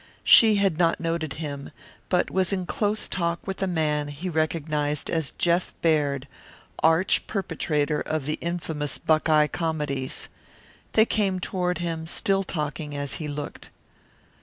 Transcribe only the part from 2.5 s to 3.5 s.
in close talk